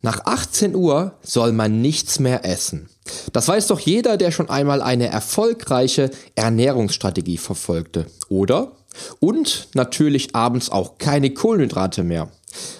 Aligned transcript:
Nach 0.00 0.26
18 0.26 0.76
Uhr 0.76 1.14
soll 1.22 1.52
man 1.52 1.80
nichts 1.80 2.20
mehr 2.20 2.44
essen. 2.44 2.88
Das 3.32 3.48
weiß 3.48 3.66
doch 3.66 3.80
jeder, 3.80 4.16
der 4.16 4.30
schon 4.30 4.48
einmal 4.48 4.80
eine 4.80 5.08
erfolgreiche 5.08 6.10
Ernährungsstrategie 6.36 7.38
verfolgte, 7.38 8.06
oder? 8.28 8.72
Und 9.18 9.68
natürlich 9.74 10.36
abends 10.36 10.70
auch 10.70 10.98
keine 10.98 11.30
Kohlenhydrate 11.30 12.04
mehr. 12.04 12.30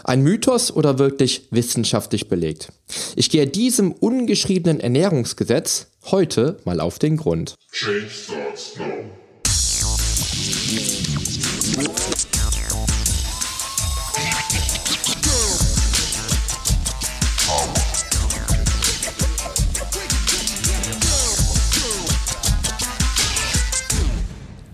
Ein 0.05 0.23
Mythos 0.23 0.71
oder 0.71 0.99
wirklich 0.99 1.49
wissenschaftlich 1.51 2.29
belegt? 2.29 2.73
Ich 3.17 3.31
gehe 3.31 3.47
diesem 3.47 3.93
ungeschriebenen 3.93 4.81
Ernährungsgesetz 4.81 5.89
heute 6.11 6.59
mal 6.65 6.81
auf 6.81 6.99
den 6.99 7.17
Grund. 7.17 7.55
Change 7.73 8.09
starts 8.09 8.77
now. 8.79 9.18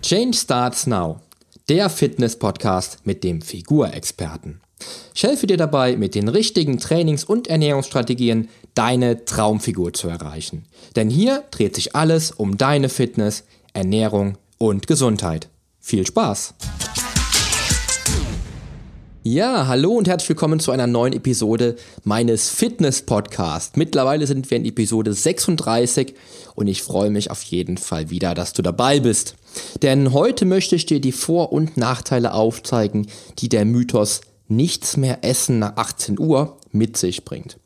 Change 0.07 0.37
Starts 0.37 0.85
Now, 0.85 1.19
der 1.67 1.89
Fitness-Podcast 1.89 2.99
mit 3.05 3.23
dem 3.23 3.41
Figurexperten. 3.41 4.61
Ich 5.15 5.23
helfe 5.23 5.47
dir 5.47 5.57
dabei, 5.57 5.97
mit 5.97 6.13
den 6.13 6.27
richtigen 6.27 6.77
Trainings- 6.77 7.23
und 7.23 7.47
Ernährungsstrategien 7.47 8.49
deine 8.75 9.25
Traumfigur 9.25 9.93
zu 9.93 10.07
erreichen. 10.07 10.65
Denn 10.95 11.09
hier 11.09 11.43
dreht 11.49 11.73
sich 11.73 11.95
alles 11.95 12.29
um 12.29 12.55
deine 12.55 12.89
Fitness, 12.89 13.45
Ernährung 13.73 14.37
und 14.59 14.85
Gesundheit. 14.85 15.49
Viel 15.79 16.05
Spaß! 16.05 16.53
Ja, 19.27 19.65
hallo 19.65 19.93
und 19.93 20.07
herzlich 20.07 20.29
willkommen 20.29 20.59
zu 20.59 20.69
einer 20.71 20.85
neuen 20.85 21.13
Episode 21.13 21.77
meines 22.03 22.51
Fitness-Podcasts. 22.51 23.75
Mittlerweile 23.75 24.27
sind 24.27 24.51
wir 24.51 24.57
in 24.57 24.65
Episode 24.65 25.13
36 25.13 26.13
und 26.53 26.67
ich 26.67 26.83
freue 26.83 27.09
mich 27.09 27.31
auf 27.31 27.41
jeden 27.41 27.77
Fall 27.77 28.11
wieder, 28.11 28.35
dass 28.35 28.53
du 28.53 28.61
dabei 28.61 28.99
bist. 28.99 29.35
Denn 29.81 30.13
heute 30.13 30.45
möchte 30.45 30.75
ich 30.75 30.85
dir 30.85 30.99
die 30.99 31.11
Vor- 31.11 31.51
und 31.51 31.77
Nachteile 31.77 32.33
aufzeigen, 32.33 33.07
die 33.39 33.49
der 33.49 33.65
Mythos 33.65 34.21
nichts 34.47 34.97
mehr 34.97 35.23
essen 35.23 35.59
nach 35.59 35.75
18 35.77 36.19
Uhr 36.19 36.57
mit 36.71 36.97
sich 36.97 37.25
bringt. 37.25 37.57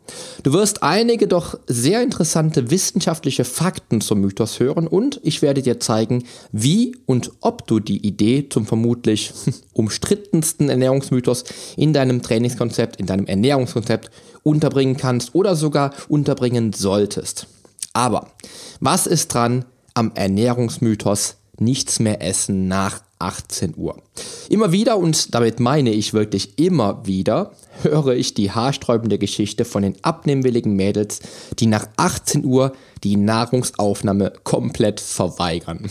Du 0.43 0.53
wirst 0.53 0.81
einige 0.83 1.27
doch 1.27 1.59
sehr 1.67 2.01
interessante 2.01 2.71
wissenschaftliche 2.71 3.43
Fakten 3.43 4.01
zum 4.01 4.21
Mythos 4.21 4.59
hören 4.59 4.87
und 4.87 5.19
ich 5.23 5.41
werde 5.41 5.61
dir 5.61 5.79
zeigen, 5.79 6.23
wie 6.51 6.95
und 7.05 7.31
ob 7.41 7.67
du 7.67 7.79
die 7.79 8.05
Idee 8.05 8.47
zum 8.49 8.65
vermutlich 8.65 9.33
umstrittensten 9.73 10.69
Ernährungsmythos 10.69 11.43
in 11.75 11.93
deinem 11.93 12.21
Trainingskonzept, 12.21 12.97
in 12.97 13.05
deinem 13.05 13.25
Ernährungskonzept 13.25 14.09
unterbringen 14.43 14.97
kannst 14.97 15.35
oder 15.35 15.55
sogar 15.55 15.93
unterbringen 16.07 16.73
solltest. 16.73 17.47
Aber 17.93 18.31
was 18.79 19.07
ist 19.07 19.33
dran 19.33 19.65
am 19.93 20.11
Ernährungsmythos 20.15 21.38
nichts 21.61 21.99
mehr 21.99 22.21
essen 22.21 22.67
nach 22.67 23.01
18 23.19 23.73
Uhr. 23.75 24.01
Immer 24.49 24.71
wieder, 24.71 24.97
und 24.97 25.35
damit 25.35 25.59
meine 25.59 25.91
ich 25.91 26.13
wirklich 26.13 26.57
immer 26.57 27.05
wieder, 27.05 27.51
höre 27.83 28.13
ich 28.13 28.33
die 28.33 28.51
haarsträubende 28.51 29.17
Geschichte 29.17 29.65
von 29.65 29.83
den 29.83 29.95
abnehmwilligen 30.03 30.73
Mädels, 30.73 31.19
die 31.59 31.67
nach 31.67 31.87
18 31.97 32.45
Uhr 32.45 32.73
die 33.03 33.17
Nahrungsaufnahme 33.17 34.33
komplett 34.43 34.99
verweigern. 34.99 35.89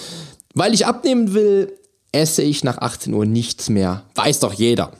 Weil 0.54 0.74
ich 0.74 0.86
abnehmen 0.86 1.34
will, 1.34 1.72
esse 2.12 2.42
ich 2.42 2.64
nach 2.64 2.78
18 2.78 3.14
Uhr 3.14 3.26
nichts 3.26 3.68
mehr. 3.68 4.04
Weiß 4.14 4.40
doch 4.40 4.52
jeder. 4.52 4.92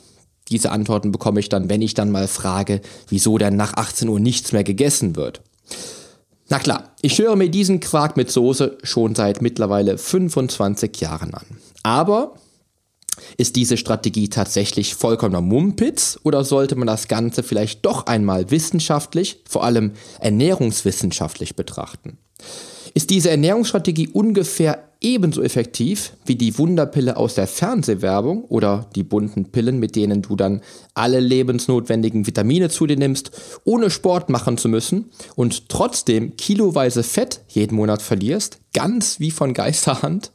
Diese 0.51 0.73
Antworten 0.73 1.13
bekomme 1.13 1.41
ich 1.41 1.49
dann, 1.49 1.69
wenn 1.69 1.83
ich 1.83 1.95
dann 1.95 2.11
mal 2.11 2.29
frage, 2.29 2.81
wieso 3.09 3.39
denn 3.39 3.57
nach 3.57 3.75
18 3.75 4.09
Uhr 4.09 4.21
nichts 4.21 4.53
mehr 4.53 4.65
gegessen 4.65 5.17
wird. 5.17 5.43
Na 6.51 6.59
klar, 6.59 6.97
ich 7.01 7.17
höre 7.21 7.37
mir 7.37 7.49
diesen 7.49 7.79
Quark 7.79 8.17
mit 8.17 8.29
Soße 8.29 8.79
schon 8.83 9.15
seit 9.15 9.41
mittlerweile 9.41 9.97
25 9.97 11.01
Jahren 11.01 11.33
an. 11.33 11.47
Aber 11.85 12.35
ist 13.37 13.55
diese 13.55 13.77
Strategie 13.77 14.29
tatsächlich 14.29 14.97
vollkommener 14.97 15.43
Mumpitz 15.43 16.19
oder 16.25 16.43
sollte 16.43 16.75
man 16.75 16.89
das 16.89 17.07
Ganze 17.07 17.45
vielleicht 17.45 17.87
doch 17.87 18.07
einmal 18.07 18.51
wissenschaftlich, 18.51 19.45
vor 19.49 19.63
allem 19.63 19.93
ernährungswissenschaftlich 20.19 21.55
betrachten? 21.55 22.19
Ist 22.95 23.11
diese 23.11 23.31
Ernährungsstrategie 23.31 24.09
ungefähr 24.09 24.90
ebenso 25.01 25.43
effektiv 25.43 26.13
wie 26.27 26.35
die 26.35 26.57
Wunderpille 26.59 27.17
aus 27.17 27.35
der 27.35 27.47
Fernsehwerbung 27.47 28.45
oder 28.45 28.87
die 28.95 29.03
bunten 29.03 29.47
Pillen, 29.51 29.79
mit 29.79 29.97
denen 29.97 30.23
du 30.23 30.37
dann 30.37 30.61
alle 30.95 31.21
lebensnotwendigen 31.21 32.27
Vitamine 32.27 32.69
zu 32.69 32.87
dir 32.87 32.97
nimmst, 32.97 33.31
ohne 33.65 33.91
Sport 33.91 34.29
machen 34.29 34.59
zu 34.59 34.69
müssen 34.69 35.11
und 35.37 35.69
trotzdem 35.69 36.37
kiloweise 36.37 37.03
Fett 37.03 37.41
jeden 37.49 37.77
Monat 37.77 38.03
verlierst, 38.03 38.59
ganz 38.75 39.21
wie 39.21 39.31
von 39.31 39.55
Geisterhand? 39.55 40.33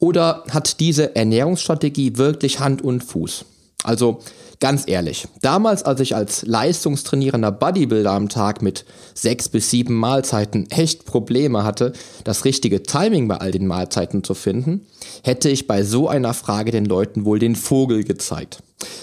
Oder 0.00 0.44
hat 0.50 0.80
diese 0.80 1.16
Ernährungsstrategie 1.16 2.16
wirklich 2.16 2.60
Hand 2.60 2.82
und 2.82 3.02
Fuß? 3.02 3.44
Also 3.84 4.20
ganz 4.60 4.84
ehrlich, 4.86 5.28
damals, 5.40 5.84
als 5.84 6.00
ich 6.00 6.16
als 6.16 6.44
leistungstrainierender 6.44 7.52
Bodybuilder 7.52 8.10
am 8.10 8.28
Tag 8.28 8.60
mit 8.60 8.84
sechs 9.14 9.48
bis 9.48 9.70
sieben 9.70 9.94
Mahlzeiten 9.94 10.68
echt 10.70 11.04
Probleme 11.04 11.62
hatte, 11.62 11.92
das 12.24 12.44
richtige 12.44 12.82
Timing 12.82 13.28
bei 13.28 13.36
all 13.36 13.52
den 13.52 13.68
Mahlzeiten 13.68 14.24
zu 14.24 14.34
finden, 14.34 14.86
hätte 15.22 15.48
ich 15.48 15.68
bei 15.68 15.84
so 15.84 16.08
einer 16.08 16.34
Frage 16.34 16.72
den 16.72 16.86
Leuten 16.86 17.24
wohl 17.24 17.38
den 17.38 17.54
Vogel 17.54 18.02
gezeigt. 18.02 18.62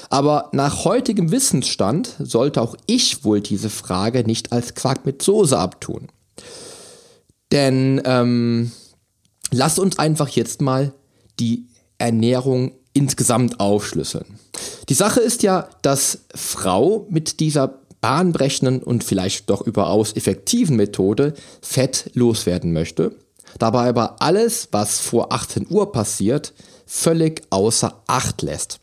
Aber 0.09 0.49
nach 0.51 0.83
heutigem 0.83 1.31
Wissensstand 1.31 2.13
sollte 2.19 2.61
auch 2.61 2.75
ich 2.85 3.23
wohl 3.23 3.41
diese 3.41 3.69
Frage 3.69 4.23
nicht 4.23 4.51
als 4.51 4.75
Quark 4.75 5.05
mit 5.05 5.21
Soße 5.21 5.57
abtun. 5.57 6.09
Denn 7.51 8.01
ähm, 8.05 8.71
lass 9.51 9.79
uns 9.79 9.99
einfach 9.99 10.29
jetzt 10.29 10.61
mal 10.61 10.93
die 11.39 11.67
Ernährung 11.97 12.73
insgesamt 12.95 13.59
aufschlüsseln. 13.59 14.25
Die 14.89 14.93
Sache 14.93 15.19
ist 15.19 15.43
ja, 15.43 15.69
dass 15.81 16.19
Frau 16.33 17.05
mit 17.09 17.39
dieser 17.39 17.79
bahnbrechenden 18.01 18.81
und 18.81 19.03
vielleicht 19.03 19.49
doch 19.49 19.61
überaus 19.61 20.13
effektiven 20.15 20.75
Methode 20.75 21.33
Fett 21.61 22.11
loswerden 22.13 22.71
möchte, 22.71 23.15
dabei 23.59 23.89
aber 23.89 24.21
alles, 24.21 24.69
was 24.71 24.99
vor 24.99 25.33
18 25.33 25.67
Uhr 25.69 25.91
passiert, 25.91 26.53
völlig 26.85 27.41
außer 27.49 28.01
Acht 28.07 28.41
lässt. 28.41 28.79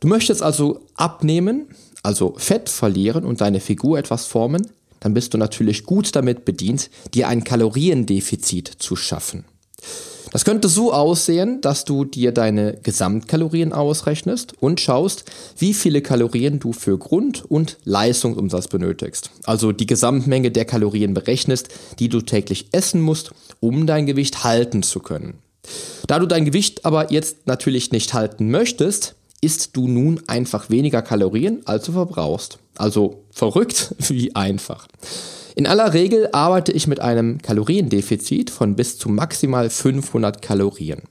Du 0.00 0.08
möchtest 0.08 0.42
also 0.42 0.80
abnehmen, 0.94 1.68
also 2.02 2.34
Fett 2.38 2.68
verlieren 2.68 3.24
und 3.24 3.40
deine 3.40 3.60
Figur 3.60 3.98
etwas 3.98 4.26
formen, 4.26 4.66
dann 5.00 5.14
bist 5.14 5.34
du 5.34 5.38
natürlich 5.38 5.84
gut 5.84 6.16
damit 6.16 6.44
bedient, 6.44 6.90
dir 7.14 7.28
ein 7.28 7.44
Kaloriendefizit 7.44 8.68
zu 8.78 8.96
schaffen. 8.96 9.44
Das 10.30 10.44
könnte 10.44 10.68
so 10.68 10.92
aussehen, 10.92 11.60
dass 11.60 11.84
du 11.84 12.04
dir 12.04 12.32
deine 12.32 12.78
Gesamtkalorien 12.82 13.72
ausrechnest 13.72 14.52
und 14.60 14.80
schaust, 14.80 15.24
wie 15.56 15.72
viele 15.72 16.02
Kalorien 16.02 16.58
du 16.58 16.72
für 16.72 16.98
Grund- 16.98 17.44
und 17.44 17.78
Leistungsumsatz 17.84 18.68
benötigst. 18.68 19.30
Also 19.44 19.72
die 19.72 19.86
Gesamtmenge 19.86 20.50
der 20.50 20.64
Kalorien 20.64 21.14
berechnest, 21.14 21.68
die 21.98 22.08
du 22.08 22.20
täglich 22.20 22.68
essen 22.72 23.00
musst, 23.00 23.30
um 23.60 23.86
dein 23.86 24.06
Gewicht 24.06 24.44
halten 24.44 24.82
zu 24.82 25.00
können. 25.00 25.38
Da 26.06 26.18
du 26.18 26.26
dein 26.26 26.44
Gewicht 26.44 26.84
aber 26.84 27.12
jetzt 27.12 27.46
natürlich 27.46 27.90
nicht 27.90 28.14
halten 28.14 28.50
möchtest, 28.50 29.14
isst 29.40 29.76
du 29.76 29.88
nun 29.88 30.20
einfach 30.26 30.70
weniger 30.70 31.02
Kalorien, 31.02 31.60
als 31.64 31.84
du 31.84 31.92
verbrauchst. 31.92 32.58
Also 32.76 33.22
verrückt 33.30 33.94
wie 34.08 34.34
einfach. 34.34 34.88
In 35.58 35.66
aller 35.66 35.92
Regel 35.92 36.28
arbeite 36.30 36.70
ich 36.70 36.86
mit 36.86 37.00
einem 37.00 37.42
Kaloriendefizit 37.42 38.48
von 38.48 38.76
bis 38.76 38.96
zu 38.96 39.08
maximal 39.08 39.70
500 39.70 40.40
Kalorien. 40.40 41.02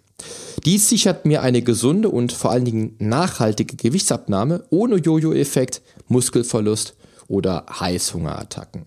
Dies 0.63 0.87
sichert 0.87 1.25
mir 1.25 1.41
eine 1.41 1.61
gesunde 1.61 2.07
und 2.07 2.31
vor 2.31 2.51
allen 2.51 2.63
Dingen 2.63 2.95
nachhaltige 2.97 3.75
Gewichtsabnahme 3.75 4.63
ohne 4.69 4.95
Jojo-Effekt, 4.95 5.81
Muskelverlust 6.07 6.95
oder 7.27 7.65
Heißhungerattacken. 7.77 8.85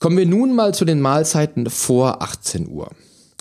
Kommen 0.00 0.18
wir 0.18 0.26
nun 0.26 0.52
mal 0.52 0.74
zu 0.74 0.84
den 0.84 1.00
Mahlzeiten 1.00 1.70
vor 1.70 2.20
18 2.20 2.68
Uhr. 2.68 2.90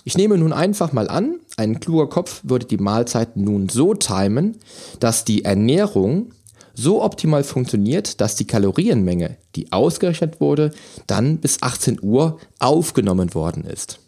Ich 0.03 0.17
nehme 0.17 0.37
nun 0.37 0.53
einfach 0.53 0.93
mal 0.93 1.09
an, 1.09 1.39
ein 1.57 1.79
kluger 1.79 2.07
Kopf 2.07 2.41
würde 2.43 2.67
die 2.67 2.77
Mahlzeiten 2.77 3.43
nun 3.43 3.67
so 3.67 3.95
timen, 3.95 4.57
dass 4.99 5.25
die 5.25 5.43
Ernährung 5.43 6.33
so 6.75 7.03
optimal 7.03 7.43
funktioniert, 7.43 8.21
dass 8.21 8.35
die 8.35 8.47
Kalorienmenge, 8.47 9.37
die 9.55 9.71
ausgerechnet 9.71 10.39
wurde, 10.39 10.71
dann 11.07 11.37
bis 11.37 11.61
18 11.61 11.99
Uhr 12.01 12.39
aufgenommen 12.59 13.33
worden 13.33 13.63
ist. 13.63 13.99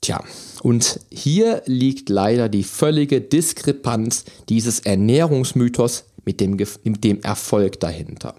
Tja, 0.00 0.22
und 0.62 1.00
hier 1.10 1.62
liegt 1.66 2.08
leider 2.08 2.48
die 2.48 2.64
völlige 2.64 3.20
Diskrepanz 3.20 4.24
dieses 4.48 4.80
Ernährungsmythos 4.80 6.04
mit 6.24 6.40
dem, 6.40 6.56
mit 6.84 7.04
dem 7.04 7.20
Erfolg 7.22 7.80
dahinter. 7.80 8.34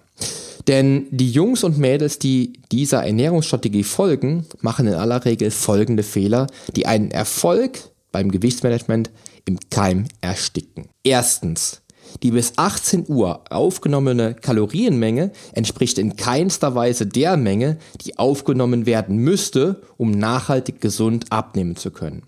Denn 0.67 1.07
die 1.11 1.29
Jungs 1.29 1.63
und 1.63 1.77
Mädels, 1.77 2.19
die 2.19 2.53
dieser 2.71 3.05
Ernährungsstrategie 3.05 3.83
folgen, 3.83 4.45
machen 4.61 4.87
in 4.87 4.93
aller 4.93 5.25
Regel 5.25 5.51
folgende 5.51 6.03
Fehler, 6.03 6.47
die 6.75 6.85
einen 6.85 7.11
Erfolg 7.11 7.79
beim 8.11 8.31
Gewichtsmanagement 8.31 9.11
im 9.45 9.59
Keim 9.69 10.05
ersticken. 10.21 10.87
Erstens, 11.03 11.81
die 12.21 12.31
bis 12.31 12.53
18 12.57 13.05
Uhr 13.07 13.41
aufgenommene 13.49 14.35
Kalorienmenge 14.35 15.31
entspricht 15.53 15.97
in 15.97 16.15
keinster 16.15 16.75
Weise 16.75 17.07
der 17.07 17.37
Menge, 17.37 17.77
die 18.01 18.19
aufgenommen 18.19 18.85
werden 18.85 19.17
müsste, 19.17 19.81
um 19.97 20.11
nachhaltig 20.11 20.81
gesund 20.81 21.31
abnehmen 21.31 21.75
zu 21.75 21.91
können. 21.91 22.23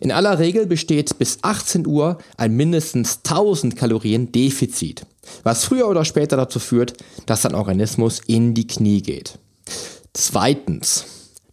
In 0.00 0.12
aller 0.12 0.38
Regel 0.38 0.66
besteht 0.66 1.18
bis 1.18 1.38
18 1.42 1.86
Uhr 1.86 2.18
ein 2.36 2.56
mindestens 2.56 3.20
1000 3.24 3.76
Kalorien 3.76 4.32
Defizit, 4.32 5.06
was 5.42 5.64
früher 5.64 5.88
oder 5.88 6.04
später 6.04 6.36
dazu 6.36 6.58
führt, 6.58 6.94
dass 7.26 7.42
dein 7.42 7.54
Organismus 7.54 8.20
in 8.26 8.54
die 8.54 8.66
Knie 8.66 9.02
geht. 9.02 9.38
Zweitens, 10.14 11.04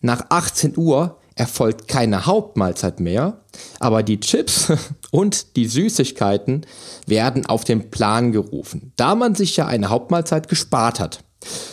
nach 0.02 0.26
18 0.30 0.78
Uhr 0.78 1.18
erfolgt 1.38 1.88
keine 1.88 2.26
Hauptmahlzeit 2.26 3.00
mehr, 3.00 3.42
aber 3.80 4.04
die 4.04 4.20
Chips 4.20 4.72
und 5.12 5.56
die 5.56 5.68
Süßigkeiten 5.68 6.66
werden 7.06 7.46
auf 7.46 7.64
den 7.64 7.90
Plan 7.90 8.32
gerufen, 8.32 8.92
da 8.96 9.16
man 9.16 9.36
sich 9.36 9.58
ja 9.58 9.68
eine 9.68 9.90
Hauptmahlzeit 9.90 10.48
gespart 10.48 11.00
hat. 11.00 11.24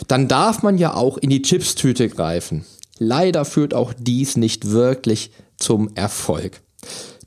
Dann 0.08 0.28
darf 0.28 0.62
man 0.62 0.78
ja 0.78 0.94
auch 0.94 1.18
in 1.18 1.30
die 1.30 1.42
Chipstüte 1.42 2.08
greifen. 2.08 2.64
Leider 2.98 3.44
führt 3.44 3.74
auch 3.74 3.92
dies 3.98 4.36
nicht 4.36 4.70
wirklich 4.70 5.32
zum 5.56 5.94
Erfolg. 5.96 6.60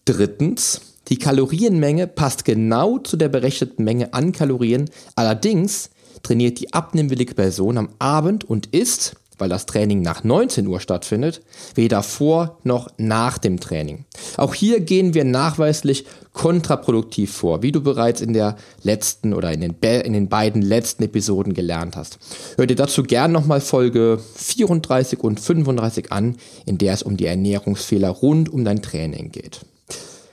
Drittens, 0.05 0.81
die 1.09 1.17
Kalorienmenge 1.17 2.07
passt 2.07 2.45
genau 2.45 2.99
zu 2.99 3.17
der 3.17 3.29
berechneten 3.29 3.83
Menge 3.83 4.13
an 4.13 4.31
Kalorien. 4.31 4.89
Allerdings 5.15 5.89
trainiert 6.23 6.59
die 6.59 6.73
abnehmwillige 6.73 7.33
Person 7.33 7.77
am 7.77 7.89
Abend 7.99 8.43
und 8.43 8.67
isst 8.67 9.15
weil 9.37 9.49
das 9.49 9.65
Training 9.65 10.01
nach 10.01 10.23
19 10.23 10.67
Uhr 10.67 10.79
stattfindet, 10.79 11.41
weder 11.75 12.03
vor 12.03 12.57
noch 12.63 12.89
nach 12.97 13.37
dem 13.37 13.59
Training. 13.59 14.05
Auch 14.37 14.53
hier 14.53 14.79
gehen 14.79 15.13
wir 15.13 15.23
nachweislich 15.23 16.05
kontraproduktiv 16.33 17.31
vor, 17.31 17.63
wie 17.63 17.71
du 17.71 17.81
bereits 17.81 18.21
in 18.21 18.33
der 18.33 18.57
letzten 18.83 19.33
oder 19.33 19.51
in 19.51 19.61
den, 19.61 19.75
in 19.81 20.13
den 20.13 20.29
beiden 20.29 20.61
letzten 20.61 21.03
Episoden 21.03 21.53
gelernt 21.53 21.95
hast. 21.95 22.19
Hör 22.57 22.67
dir 22.67 22.75
dazu 22.75 23.03
gern 23.03 23.31
nochmal 23.31 23.61
Folge 23.61 24.19
34 24.35 25.19
und 25.19 25.39
35 25.39 26.11
an, 26.11 26.37
in 26.65 26.77
der 26.77 26.93
es 26.93 27.03
um 27.03 27.17
die 27.17 27.25
Ernährungsfehler 27.25 28.09
rund 28.09 28.49
um 28.49 28.63
dein 28.63 28.81
Training 28.81 29.31
geht. 29.31 29.61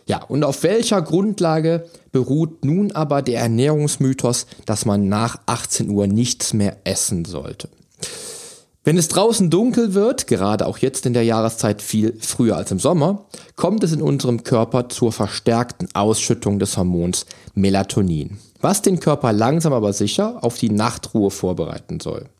Ja, 0.07 0.23
und 0.23 0.45
auf 0.45 0.63
welcher 0.63 1.01
Grundlage 1.01 1.87
beruht 2.13 2.65
nun 2.65 2.93
aber 2.93 3.23
der 3.23 3.41
Ernährungsmythos, 3.41 4.47
dass 4.67 4.85
man 4.85 5.09
nach 5.09 5.39
18 5.47 5.89
Uhr 5.89 6.07
nichts 6.07 6.53
mehr 6.53 6.77
essen 6.85 7.25
sollte? 7.25 7.69
Wenn 8.87 8.99
es 8.99 9.09
draußen 9.09 9.49
dunkel 9.49 9.95
wird, 9.95 10.27
gerade 10.27 10.67
auch 10.67 10.77
jetzt 10.77 11.07
in 11.07 11.15
der 11.15 11.25
Jahreszeit 11.25 11.81
viel 11.81 12.19
früher 12.21 12.59
als 12.59 12.71
im 12.71 12.79
Sommer, 12.79 13.25
kommt 13.57 13.83
es 13.83 13.93
in 13.93 14.03
unserem 14.03 14.45
Körper 14.45 14.91
zur 14.91 15.11
verstärkten 15.11 15.89
Ausschüttung 15.95 16.59
des 16.59 16.77
Hormons 16.77 17.25
Melatonin, 17.55 18.37
was 18.65 18.83
den 18.83 18.99
Körper 18.99 19.33
langsam 19.33 19.73
aber 19.73 19.93
sicher 19.93 20.39
auf 20.43 20.59
die 20.59 20.71
Nachtruhe 20.71 21.31
vorbereiten 21.31 22.01
soll. 22.01 22.31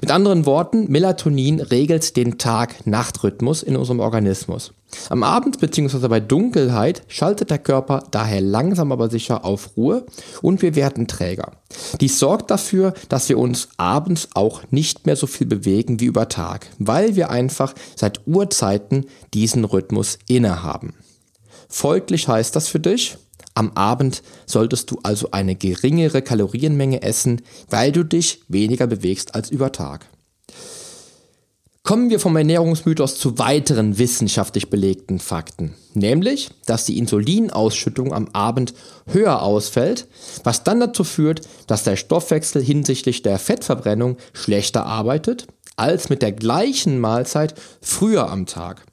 Mit 0.00 0.10
anderen 0.10 0.46
Worten, 0.46 0.90
Melatonin 0.90 1.60
regelt 1.60 2.16
den 2.16 2.38
Tag-Nacht-Rhythmus 2.38 3.62
in 3.62 3.76
unserem 3.76 4.00
Organismus. 4.00 4.72
Am 5.08 5.22
Abend 5.22 5.60
bzw. 5.60 6.08
bei 6.08 6.20
Dunkelheit 6.20 7.02
schaltet 7.08 7.50
der 7.50 7.58
Körper 7.58 8.04
daher 8.10 8.40
langsam 8.40 8.92
aber 8.92 9.10
sicher 9.10 9.44
auf 9.44 9.76
Ruhe 9.76 10.06
und 10.40 10.62
wir 10.62 10.74
werden 10.74 11.08
träger. 11.08 11.52
Dies 12.00 12.18
sorgt 12.18 12.50
dafür, 12.50 12.94
dass 13.08 13.28
wir 13.28 13.38
uns 13.38 13.68
abends 13.76 14.28
auch 14.34 14.62
nicht 14.70 15.06
mehr 15.06 15.16
so 15.16 15.26
viel 15.26 15.46
bewegen 15.46 16.00
wie 16.00 16.06
über 16.06 16.28
Tag, 16.28 16.68
weil 16.78 17.16
wir 17.16 17.30
einfach 17.30 17.74
seit 17.96 18.26
Urzeiten 18.26 19.06
diesen 19.34 19.64
Rhythmus 19.64 20.18
innehaben. 20.28 20.94
Folglich 21.68 22.28
heißt 22.28 22.54
das 22.54 22.68
für 22.68 22.80
dich, 22.80 23.16
am 23.54 23.72
Abend 23.72 24.22
solltest 24.46 24.90
du 24.90 24.98
also 25.02 25.30
eine 25.30 25.54
geringere 25.54 26.22
Kalorienmenge 26.22 27.02
essen, 27.02 27.42
weil 27.68 27.92
du 27.92 28.04
dich 28.04 28.40
weniger 28.48 28.86
bewegst 28.86 29.34
als 29.34 29.50
über 29.50 29.72
Tag. 29.72 30.06
Kommen 31.84 32.10
wir 32.10 32.20
vom 32.20 32.36
Ernährungsmythos 32.36 33.18
zu 33.18 33.40
weiteren 33.40 33.98
wissenschaftlich 33.98 34.70
belegten 34.70 35.18
Fakten, 35.18 35.74
nämlich, 35.94 36.50
dass 36.64 36.84
die 36.84 36.96
Insulinausschüttung 36.96 38.12
am 38.12 38.28
Abend 38.32 38.72
höher 39.06 39.42
ausfällt, 39.42 40.06
was 40.44 40.62
dann 40.62 40.78
dazu 40.78 41.02
führt, 41.02 41.40
dass 41.66 41.82
der 41.82 41.96
Stoffwechsel 41.96 42.62
hinsichtlich 42.62 43.22
der 43.22 43.40
Fettverbrennung 43.40 44.16
schlechter 44.32 44.86
arbeitet 44.86 45.48
als 45.74 46.08
mit 46.08 46.22
der 46.22 46.30
gleichen 46.30 47.00
Mahlzeit 47.00 47.54
früher 47.80 48.30
am 48.30 48.46
Tag. 48.46 48.84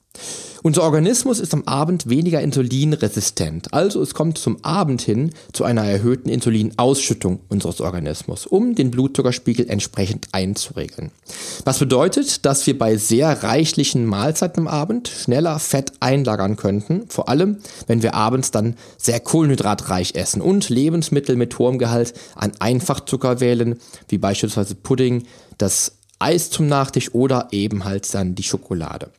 Unser 0.62 0.84
Organismus 0.84 1.40
ist 1.40 1.54
am 1.54 1.64
Abend 1.64 2.10
weniger 2.10 2.42
insulinresistent, 2.42 3.74
also 3.74 4.02
es 4.02 4.14
kommt 4.14 4.38
zum 4.38 4.64
Abend 4.64 5.02
hin 5.02 5.32
zu 5.54 5.64
einer 5.64 5.86
erhöhten 5.86 6.28
Insulinausschüttung 6.28 7.40
unseres 7.48 7.80
Organismus, 7.80 8.46
um 8.46 8.76
den 8.76 8.92
Blutzuckerspiegel 8.92 9.70
entsprechend 9.70 10.28
einzuregeln. 10.34 11.12
Was 11.64 11.80
bedeutet, 11.80 12.46
dass 12.46 12.68
wir 12.68 12.78
bei 12.78 12.98
sehr 12.98 13.42
reichlichen 13.42 14.06
Mahlzeiten 14.06 14.62
am 14.62 14.68
Abend 14.68 15.08
schneller 15.08 15.60
Fett 15.60 15.94
einlagern 16.02 16.58
könnten, 16.58 17.06
vor 17.08 17.30
allem 17.30 17.60
wenn 17.88 18.04
wir 18.04 18.14
abends 18.16 18.52
dann 18.52 18.76
sehr 18.98 19.22
kohlenhydratreich 19.22 20.16
essen 20.16 20.42
und 20.42 20.68
Lebensmittel 20.68 21.38
mit 21.38 21.58
hohem 21.58 21.78
Gehalt 21.78 22.14
an 22.36 22.52
Einfachzucker 22.60 23.40
wählen, 23.40 23.80
wie 24.10 24.18
beispielsweise 24.18 24.76
Pudding, 24.76 25.24
das 25.58 25.94
Eis 26.20 26.50
zum 26.50 26.68
Nachtisch 26.68 27.14
oder 27.14 27.48
eben 27.52 27.86
halt 27.86 28.14
dann 28.14 28.36
die 28.36 28.44
Schokolade. 28.44 29.10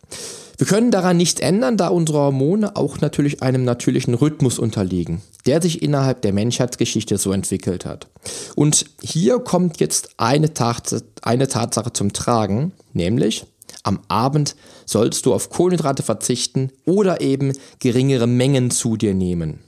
Wir 0.60 0.66
können 0.66 0.90
daran 0.90 1.16
nichts 1.16 1.40
ändern, 1.40 1.78
da 1.78 1.88
unsere 1.88 2.18
Hormone 2.18 2.76
auch 2.76 3.00
natürlich 3.00 3.42
einem 3.42 3.64
natürlichen 3.64 4.12
Rhythmus 4.12 4.58
unterliegen, 4.58 5.22
der 5.46 5.62
sich 5.62 5.80
innerhalb 5.80 6.20
der 6.20 6.34
Menschheitsgeschichte 6.34 7.16
so 7.16 7.32
entwickelt 7.32 7.86
hat. 7.86 8.08
Und 8.56 8.84
hier 9.00 9.38
kommt 9.38 9.80
jetzt 9.80 10.10
eine, 10.18 10.52
Tat 10.52 11.02
eine 11.22 11.48
Tatsache 11.48 11.94
zum 11.94 12.12
Tragen, 12.12 12.72
nämlich 12.92 13.46
am 13.84 14.00
Abend 14.08 14.54
sollst 14.84 15.24
du 15.24 15.32
auf 15.32 15.48
Kohlenhydrate 15.48 16.02
verzichten 16.02 16.70
oder 16.84 17.22
eben 17.22 17.54
geringere 17.78 18.26
Mengen 18.26 18.70
zu 18.70 18.98
dir 18.98 19.14
nehmen. 19.14 19.60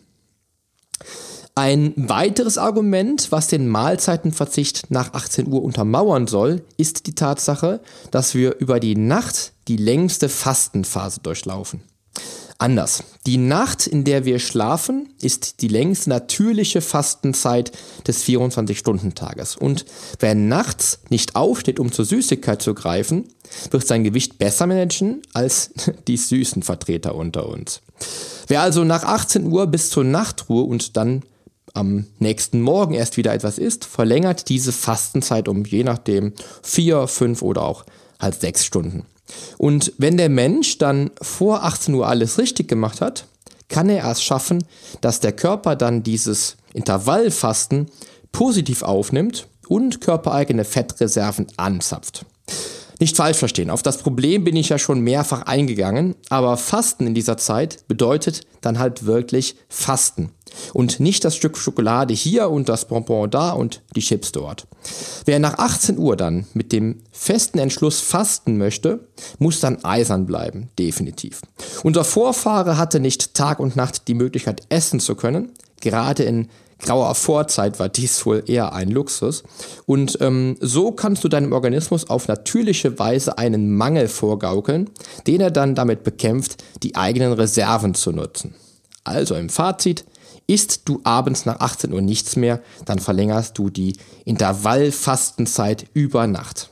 Ein 1.55 1.93
weiteres 1.97 2.57
Argument, 2.57 3.31
was 3.31 3.47
den 3.47 3.69
Mahlzeitenverzicht 3.69 4.91
nach 4.91 5.13
18 5.13 5.49
Uhr 5.49 5.63
untermauern 5.63 6.27
soll, 6.27 6.63
ist 6.79 7.07
die 7.07 7.15
Tatsache, 7.15 7.81
dass 8.11 8.35
wir 8.35 8.57
über 8.57 8.81
die 8.81 8.97
Nacht 8.97 9.53
die 9.69 9.77
längste 9.77 10.31
Fastenphase 10.31 11.21
durchlaufen. 11.21 11.83
Anders. 12.57 13.03
Die 13.27 13.37
Nacht, 13.37 13.87
in 13.87 14.05
der 14.05 14.25
wir 14.25 14.39
schlafen, 14.39 15.13
ist 15.21 15.61
die 15.61 15.69
längste 15.69 16.11
natürliche 16.11 16.81
Fastenzeit 16.81 17.73
des 18.07 18.25
24-Stunden-Tages. 18.25 19.57
Und 19.57 19.85
wer 20.21 20.35
nachts 20.35 21.01
nicht 21.11 21.37
aufsteht, 21.37 21.81
um 21.81 21.93
zur 21.93 22.05
Süßigkeit 22.05 22.63
zu 22.63 22.73
greifen, 22.73 23.29
wird 23.71 23.87
sein 23.87 24.05
Gewicht 24.05 24.39
besser 24.39 24.67
managen 24.67 25.23
als 25.35 25.73
die 26.09 26.17
süßen 26.17 26.63
Vertreter 26.63 27.15
unter 27.15 27.47
uns. 27.49 27.83
Wer 28.47 28.63
also 28.63 28.85
nach 28.85 29.05
18 29.05 29.51
Uhr 29.51 29.67
bis 29.67 29.91
zur 29.91 30.05
Nachtruhe 30.05 30.63
und 30.63 30.97
dann 30.97 31.23
am 31.75 32.07
nächsten 32.19 32.61
Morgen 32.61 32.95
erst 32.95 33.17
wieder 33.17 33.33
etwas 33.33 33.59
isst, 33.59 33.85
verlängert 33.85 34.49
diese 34.49 34.73
Fastenzeit 34.73 35.49
um 35.49 35.65
je 35.65 35.85
nachdem 35.85 36.33
vier, 36.63 37.07
fünf 37.07 37.43
oder 37.43 37.63
auch 37.63 37.85
halt 38.21 38.41
sechs 38.41 38.65
Stunden. 38.65 39.07
Und 39.59 39.93
wenn 39.99 40.17
der 40.17 40.29
Mensch 40.29 40.79
dann 40.79 41.11
vor 41.21 41.65
18 41.65 41.95
Uhr 41.95 42.07
alles 42.07 42.39
richtig 42.39 42.69
gemacht 42.69 43.01
hat, 43.01 43.27
kann 43.69 43.89
er 43.89 44.05
erst 44.05 44.25
schaffen, 44.25 44.65
dass 45.01 45.21
der 45.21 45.33
Körper 45.33 45.77
dann 45.77 46.03
dieses 46.03 46.57
Intervallfasten 46.75 47.91
positiv 48.31 48.83
aufnimmt 48.83 49.47
und 49.69 50.01
körpereigene 50.01 50.65
Fettreserven 50.65 51.47
anzapft. 51.57 52.27
Nicht 53.01 53.17
falsch 53.17 53.39
verstehen, 53.39 53.71
auf 53.71 53.83
das 53.83 53.99
Problem 53.99 54.45
bin 54.45 54.55
ich 54.55 54.69
ja 54.69 54.79
schon 54.79 55.01
mehrfach 55.01 55.43
eingegangen, 55.43 56.15
aber 56.29 56.57
Fasten 56.57 57.07
in 57.07 57.15
dieser 57.15 57.37
Zeit 57.37 57.85
bedeutet 57.89 58.43
dann 58.61 58.79
halt 58.79 59.07
wirklich 59.07 59.57
Fasten 59.69 60.31
und 60.73 61.01
nicht 61.01 61.25
das 61.25 61.37
Stück 61.37 61.57
Schokolade 61.57 62.15
hier 62.15 62.51
und 62.51 62.69
das 62.69 62.87
Bonbon 62.87 63.31
da 63.31 63.53
und 63.53 63.83
die 63.95 64.01
Chips 64.01 64.33
dort. 64.33 64.67
Wer 65.25 65.39
nach 65.39 65.59
18 65.59 65.99
Uhr 65.99 66.17
dann 66.17 66.47
mit 66.55 66.73
dem 66.73 67.03
festen 67.11 67.59
Entschluss 67.59 68.01
fasten 68.01 68.59
möchte, 68.59 69.09
muss 69.39 69.61
dann 69.61 69.85
eisern 69.85 70.27
bleiben, 70.27 70.71
definitiv. 70.79 71.41
Unser 71.83 72.05
Vorfahre 72.05 72.77
hatte 72.77 73.01
nicht 73.01 73.35
Tag 73.35 73.61
und 73.61 73.77
Nacht 73.77 74.09
die 74.09 74.15
Möglichkeit 74.15 74.63
essen 74.69 75.01
zu 75.01 75.15
können, 75.15 75.53
gerade 75.81 76.23
in 76.25 76.49
grauer 76.83 77.15
Vorzeit 77.15 77.79
war 77.79 77.89
dies 77.89 78.27
wohl 78.27 78.43
eher 78.47 78.75
ein 78.75 78.91
Luxus. 78.91 79.45
Und 79.87 80.19
ähm, 80.21 80.57
so 80.61 80.93
kannst 80.93 81.25
du 81.25 81.29
deinem 81.29 81.53
Organismus 81.53 82.11
auf 82.11 82.29
natürliche 82.29 82.99
Weise 82.99 83.39
einen 83.39 83.75
Mangel 83.75 84.09
vorgaukeln, 84.09 84.91
den 85.27 85.41
er 85.41 85.51
dann 85.51 85.75
damit 85.75 86.03
bekämpft, 86.05 86.63
die 86.83 86.97
eigenen 86.97 87.33
Reserven 87.33 87.95
zu 87.95 88.13
nutzen. 88.13 88.55
Also 89.05 89.35
im 89.35 89.49
Fazit, 89.49 90.05
isst 90.53 90.83
du 90.85 91.01
abends 91.03 91.47
nach 91.47 91.61
18 91.61 91.95
Uhr 91.95 92.03
nichts 92.03 92.37
mehr, 92.37 92.61
dann 92.85 92.99
verlängerst 92.99 93.57
du 93.57 93.71
die 93.71 93.97
Intervallfastenzeit 94.27 95.87
über 95.95 96.27
Nacht. 96.27 96.69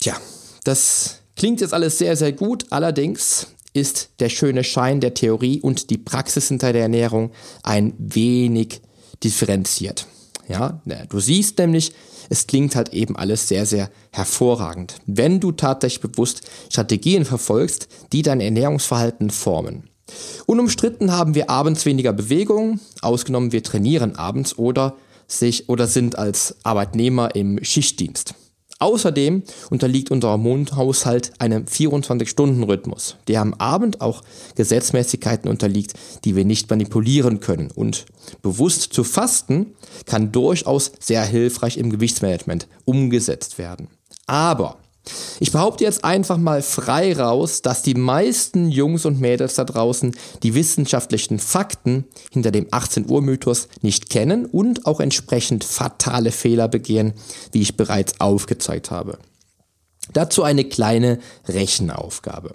Tja, 0.00 0.16
das 0.64 1.18
klingt 1.36 1.60
jetzt 1.60 1.74
alles 1.74 1.98
sehr, 1.98 2.16
sehr 2.16 2.32
gut, 2.32 2.64
allerdings 2.70 3.48
ist 3.74 4.08
der 4.18 4.30
schöne 4.30 4.64
Schein 4.64 5.00
der 5.00 5.12
Theorie 5.12 5.60
und 5.60 5.90
die 5.90 5.98
Praxis 5.98 6.48
hinter 6.48 6.72
der 6.72 6.82
Ernährung 6.82 7.32
ein 7.62 7.92
wenig 7.98 8.80
differenziert. 9.22 10.06
Ja, 10.48 10.80
du 11.10 11.20
siehst 11.20 11.58
nämlich, 11.58 11.92
es 12.30 12.46
klingt 12.46 12.76
halt 12.76 12.94
eben 12.94 13.14
alles 13.16 13.46
sehr, 13.46 13.66
sehr 13.66 13.90
hervorragend, 14.10 14.94
wenn 15.04 15.40
du 15.40 15.52
tatsächlich 15.52 16.00
bewusst 16.00 16.48
Strategien 16.70 17.26
verfolgst, 17.26 17.88
die 18.14 18.22
dein 18.22 18.40
Ernährungsverhalten 18.40 19.28
formen. 19.28 19.87
Unumstritten 20.46 21.12
haben 21.12 21.34
wir 21.34 21.50
abends 21.50 21.84
weniger 21.86 22.12
Bewegung, 22.12 22.80
ausgenommen 23.02 23.52
wir 23.52 23.62
trainieren 23.62 24.16
abends 24.16 24.58
oder 24.58 24.96
sich 25.26 25.68
oder 25.68 25.86
sind 25.86 26.18
als 26.18 26.56
Arbeitnehmer 26.62 27.34
im 27.34 27.62
Schichtdienst. 27.62 28.34
Außerdem 28.80 29.42
unterliegt 29.70 30.12
unser 30.12 30.30
Hormonhaushalt 30.30 31.32
einem 31.40 31.64
24-Stunden-Rhythmus, 31.64 33.16
der 33.26 33.40
am 33.40 33.54
Abend 33.54 34.00
auch 34.00 34.22
Gesetzmäßigkeiten 34.54 35.50
unterliegt, 35.50 35.94
die 36.24 36.36
wir 36.36 36.44
nicht 36.44 36.70
manipulieren 36.70 37.40
können. 37.40 37.72
Und 37.72 38.06
bewusst 38.40 38.92
zu 38.92 39.02
fasten 39.02 39.74
kann 40.06 40.30
durchaus 40.30 40.92
sehr 41.00 41.24
hilfreich 41.24 41.76
im 41.76 41.90
Gewichtsmanagement 41.90 42.68
umgesetzt 42.84 43.58
werden. 43.58 43.88
Aber 44.26 44.78
ich 45.40 45.52
behaupte 45.52 45.84
jetzt 45.84 46.04
einfach 46.04 46.36
mal 46.36 46.62
frei 46.62 47.14
raus, 47.14 47.62
dass 47.62 47.82
die 47.82 47.94
meisten 47.94 48.70
Jungs 48.70 49.04
und 49.04 49.20
Mädels 49.20 49.54
da 49.54 49.64
draußen 49.64 50.16
die 50.42 50.54
wissenschaftlichen 50.54 51.38
Fakten 51.38 52.04
hinter 52.30 52.50
dem 52.50 52.66
18 52.70 53.08
Uhr 53.10 53.22
Mythos 53.22 53.68
nicht 53.82 54.10
kennen 54.10 54.46
und 54.46 54.86
auch 54.86 55.00
entsprechend 55.00 55.64
fatale 55.64 56.32
Fehler 56.32 56.68
begehen, 56.68 57.14
wie 57.52 57.62
ich 57.62 57.76
bereits 57.76 58.20
aufgezeigt 58.20 58.90
habe. 58.90 59.18
Dazu 60.12 60.42
eine 60.42 60.64
kleine 60.64 61.18
Rechenaufgabe. 61.46 62.54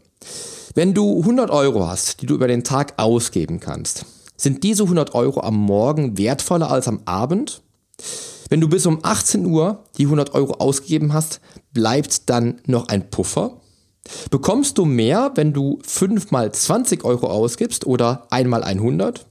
Wenn 0.76 0.94
du 0.94 1.20
100 1.20 1.52
Euro 1.52 1.88
hast, 1.88 2.22
die 2.22 2.26
du 2.26 2.34
über 2.34 2.48
den 2.48 2.64
Tag 2.64 2.94
ausgeben 2.98 3.60
kannst, 3.60 4.06
sind 4.36 4.64
diese 4.64 4.84
100 4.84 5.14
Euro 5.14 5.42
am 5.42 5.56
Morgen 5.56 6.18
wertvoller 6.18 6.72
als 6.72 6.88
am 6.88 7.02
Abend? 7.06 7.62
Wenn 8.50 8.62
du 8.62 8.68
bis 8.68 8.86
um 8.86 9.00
18 9.04 9.46
Uhr 9.46 9.84
die 9.98 10.06
100 10.06 10.34
Euro 10.34 10.54
ausgegeben 10.54 11.14
hast, 11.14 11.42
bleibt 11.74 12.30
dann 12.30 12.62
noch 12.66 12.88
ein 12.88 13.10
Puffer. 13.10 13.62
Bekommst 14.30 14.78
du 14.78 14.86
mehr, 14.86 15.32
wenn 15.36 15.54
du 15.54 15.80
5 15.86 16.32
mal 16.32 16.52
20 16.52 17.06
Euro 17.06 17.28
ausgibst 17.28 17.86
oder 17.86 18.28
einmal 18.30 18.64
100? 18.64 19.26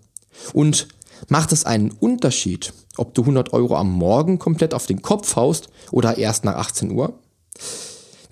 Und 0.54 0.88
macht 1.28 1.52
es 1.52 1.64
einen 1.64 1.90
Unterschied, 1.90 2.73
ob 2.97 3.14
du 3.14 3.23
100 3.23 3.52
Euro 3.52 3.76
am 3.76 3.92
Morgen 3.92 4.38
komplett 4.38 4.75
auf 4.75 4.87
den 4.87 5.02
Kopf 5.02 5.37
haust 5.37 5.69
oder 5.90 6.16
erst 6.19 6.45
nach 6.45 6.57
18 6.57 6.90
Uhr? 6.90 7.14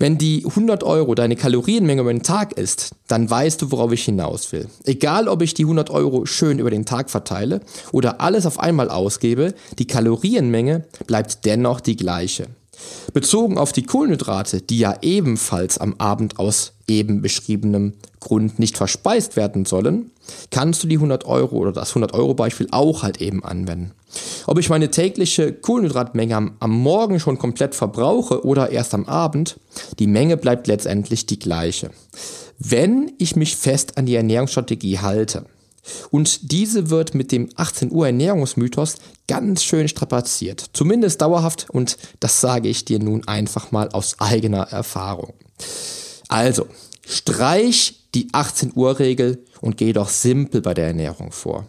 Wenn 0.01 0.17
die 0.17 0.47
100 0.47 0.83
Euro 0.83 1.15
deine 1.15 1.37
Kalorienmenge 1.37 2.01
über 2.01 2.11
den 2.11 2.23
Tag 2.23 2.55
ist, 2.55 2.93
dann 3.07 3.29
weißt 3.29 3.61
du, 3.61 3.71
worauf 3.71 3.93
ich 3.93 4.07
hinaus 4.07 4.51
will. 4.51 4.67
Egal, 4.85 5.29
ob 5.29 5.43
ich 5.43 5.53
die 5.53 5.65
100 5.65 5.91
Euro 5.91 6.25
schön 6.25 6.59
über 6.59 6.71
den 6.71 6.87
Tag 6.87 7.11
verteile 7.11 7.61
oder 7.93 8.23
alles 8.23 8.47
auf 8.47 8.59
einmal 8.59 8.89
ausgebe, 8.89 9.53
die 9.79 9.87
Kalorienmenge 9.87 10.87
bleibt 11.07 11.45
dennoch 11.45 11.81
die 11.81 11.97
gleiche. 11.97 12.47
Bezogen 13.13 13.59
auf 13.59 13.73
die 13.73 13.83
Kohlenhydrate, 13.83 14.63
die 14.63 14.79
ja 14.79 14.97
ebenfalls 15.03 15.77
am 15.77 15.97
Abend 15.99 16.39
aus 16.39 16.73
eben 16.91 17.23
beschriebenem 17.23 17.95
Grund 18.21 18.59
nicht 18.59 18.77
verspeist 18.77 19.37
werden 19.37 19.65
sollen, 19.65 20.11
kannst 20.51 20.83
du 20.83 20.87
die 20.87 20.97
100 20.97 21.25
Euro 21.25 21.57
oder 21.57 21.73
das 21.73 21.91
100 21.91 22.13
Euro 22.15 22.35
Beispiel 22.35 22.69
auch 22.71 23.03
halt 23.03 23.21
eben 23.21 23.45
anwenden. 23.45 23.93
Ob 24.47 24.59
ich 24.59 24.69
meine 24.69 24.91
tägliche 24.91 25.53
Kohlenhydratmenge 25.53 26.37
am, 26.37 26.57
am 26.59 26.73
Morgen 26.73 27.21
schon 27.21 27.39
komplett 27.39 27.75
verbrauche 27.75 28.45
oder 28.45 28.71
erst 28.71 28.93
am 28.95 29.07
Abend, 29.07 29.59
die 29.99 30.09
Menge 30.09 30.37
bleibt 30.37 30.67
letztendlich 30.67 31.27
die 31.27 31.39
gleiche. 31.39 31.91
Wenn 32.59 33.13
ich 33.19 33.37
mich 33.37 33.57
fest 33.57 33.97
an 33.97 34.07
die 34.07 34.17
Ernährungsstrategie 34.17 34.99
halte, 34.99 35.47
und 36.11 36.53
diese 36.53 36.91
wird 36.91 37.15
mit 37.15 37.33
dem 37.33 37.49
18 37.57 37.91
Uhr 37.91 38.07
Ernährungsmythos 38.07 38.97
ganz 39.27 39.65
schön 39.65 39.89
strapaziert. 39.89 40.67
Zumindest 40.73 41.23
dauerhaft 41.23 41.69
und 41.71 41.97
das 42.21 42.41
sage 42.41 42.69
ich 42.69 42.85
dir 42.85 42.99
nun 42.99 43.27
einfach 43.27 43.73
mal 43.73 43.89
aus 43.91 44.17
eigener 44.19 44.65
Erfahrung. 44.71 45.33
Also, 46.31 46.69
streich 47.05 48.05
die 48.15 48.29
18 48.31 48.73
Uhr 48.77 49.01
Regel 49.01 49.45
und 49.61 49.77
geh 49.77 49.93
doch 49.93 50.09
simpel 50.09 50.63
bei 50.63 50.75
der 50.75 50.87
Ernährung 50.87 51.33
vor. 51.33 51.67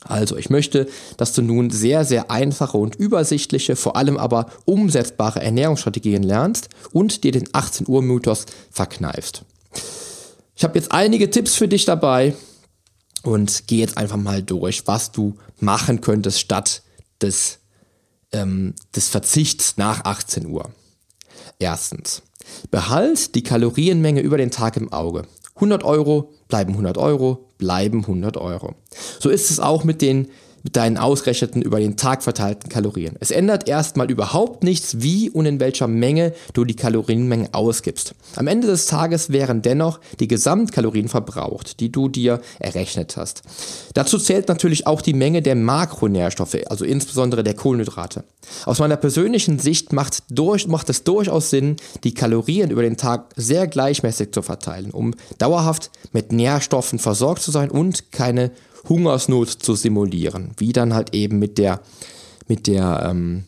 Also, 0.00 0.36
ich 0.36 0.50
möchte, 0.50 0.88
dass 1.16 1.32
du 1.32 1.42
nun 1.42 1.70
sehr, 1.70 2.04
sehr 2.04 2.28
einfache 2.28 2.76
und 2.76 2.96
übersichtliche, 2.96 3.76
vor 3.76 3.94
allem 3.94 4.16
aber 4.16 4.50
umsetzbare 4.64 5.40
Ernährungsstrategien 5.40 6.24
lernst 6.24 6.70
und 6.92 7.22
dir 7.22 7.30
den 7.30 7.48
18 7.52 7.86
Uhr 7.88 8.02
Mythos 8.02 8.46
verkneifst. 8.72 9.44
Ich 10.56 10.64
habe 10.64 10.76
jetzt 10.76 10.90
einige 10.90 11.30
Tipps 11.30 11.54
für 11.54 11.68
dich 11.68 11.84
dabei 11.84 12.34
und 13.22 13.68
gehe 13.68 13.78
jetzt 13.78 13.96
einfach 13.96 14.16
mal 14.16 14.42
durch, 14.42 14.88
was 14.88 15.12
du 15.12 15.38
machen 15.60 16.00
könntest 16.00 16.40
statt 16.40 16.82
des, 17.20 17.60
ähm, 18.32 18.74
des 18.96 19.08
Verzichts 19.08 19.76
nach 19.76 20.04
18 20.04 20.46
Uhr. 20.46 20.68
Erstens, 21.60 22.22
behalt 22.70 23.34
die 23.34 23.42
Kalorienmenge 23.42 24.20
über 24.20 24.36
den 24.36 24.50
Tag 24.50 24.76
im 24.76 24.92
Auge. 24.92 25.22
100 25.56 25.84
Euro 25.84 26.32
bleiben 26.48 26.72
100 26.72 26.98
Euro, 26.98 27.48
bleiben 27.58 28.00
100 28.00 28.36
Euro. 28.36 28.74
So 29.20 29.28
ist 29.30 29.50
es 29.50 29.60
auch 29.60 29.84
mit 29.84 30.02
den 30.02 30.28
mit 30.62 30.76
deinen 30.76 30.96
ausgerechneten 30.96 31.62
über 31.62 31.80
den 31.80 31.96
Tag 31.96 32.22
verteilten 32.22 32.68
Kalorien. 32.68 33.16
Es 33.20 33.30
ändert 33.30 33.68
erstmal 33.68 34.10
überhaupt 34.10 34.62
nichts, 34.62 35.00
wie 35.00 35.30
und 35.30 35.46
in 35.46 35.60
welcher 35.60 35.88
Menge 35.88 36.32
du 36.54 36.64
die 36.64 36.76
Kalorienmenge 36.76 37.48
ausgibst. 37.52 38.14
Am 38.36 38.46
Ende 38.46 38.66
des 38.66 38.86
Tages 38.86 39.30
wären 39.30 39.62
dennoch 39.62 40.00
die 40.20 40.28
Gesamtkalorien 40.28 41.08
verbraucht, 41.08 41.80
die 41.80 41.90
du 41.90 42.08
dir 42.08 42.40
errechnet 42.58 43.16
hast. 43.16 43.42
Dazu 43.94 44.18
zählt 44.18 44.48
natürlich 44.48 44.86
auch 44.86 45.02
die 45.02 45.14
Menge 45.14 45.42
der 45.42 45.54
Makronährstoffe, 45.54 46.58
also 46.68 46.84
insbesondere 46.84 47.42
der 47.42 47.54
Kohlenhydrate. 47.54 48.24
Aus 48.64 48.78
meiner 48.78 48.96
persönlichen 48.96 49.58
Sicht 49.58 49.92
macht, 49.92 50.24
durch, 50.30 50.66
macht 50.66 50.88
es 50.90 51.04
durchaus 51.04 51.50
Sinn, 51.50 51.76
die 52.04 52.14
Kalorien 52.14 52.70
über 52.70 52.82
den 52.82 52.96
Tag 52.96 53.32
sehr 53.36 53.66
gleichmäßig 53.66 54.32
zu 54.32 54.42
verteilen, 54.42 54.90
um 54.90 55.14
dauerhaft 55.38 55.90
mit 56.12 56.32
Nährstoffen 56.32 56.98
versorgt 56.98 57.42
zu 57.42 57.50
sein 57.50 57.70
und 57.70 58.12
keine 58.12 58.50
Hungersnot 58.88 59.48
zu 59.48 59.74
simulieren, 59.74 60.52
wie 60.56 60.72
dann 60.72 60.94
halt 60.94 61.14
eben 61.14 61.38
mit 61.38 61.58
der, 61.58 61.80
mit 62.48 62.66
der, 62.66 63.06
ähm, 63.08 63.44